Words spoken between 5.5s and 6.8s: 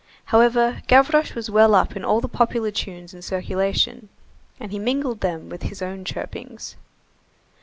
them his own chirpings.